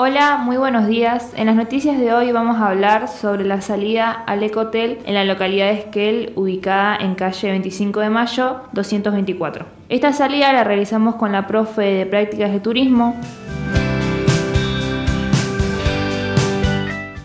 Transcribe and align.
Hola, 0.00 0.36
muy 0.36 0.56
buenos 0.56 0.86
días. 0.86 1.32
En 1.34 1.46
las 1.46 1.56
noticias 1.56 1.98
de 1.98 2.12
hoy 2.12 2.30
vamos 2.30 2.58
a 2.58 2.68
hablar 2.68 3.08
sobre 3.08 3.44
la 3.44 3.60
salida 3.60 4.12
al 4.12 4.44
Ecotel 4.44 5.00
en 5.04 5.14
la 5.14 5.24
localidad 5.24 5.72
de 5.72 5.80
Esquel, 5.80 6.32
ubicada 6.36 6.96
en 6.98 7.16
calle 7.16 7.50
25 7.50 7.98
de 7.98 8.08
Mayo 8.08 8.60
224. 8.74 9.66
Esta 9.88 10.12
salida 10.12 10.52
la 10.52 10.62
realizamos 10.62 11.16
con 11.16 11.32
la 11.32 11.48
profe 11.48 11.82
de 11.82 12.06
prácticas 12.06 12.52
de 12.52 12.60
turismo. 12.60 13.20